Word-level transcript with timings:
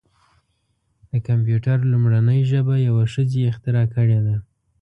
د 1.11 1.13
کمپیوټر 1.27 1.77
لومړنۍ 1.91 2.39
ژبه 2.51 2.75
یوه 2.87 3.03
ښځې 3.13 3.49
اختراع 3.51 3.85
کړې 3.95 4.19
ده. 4.25 4.35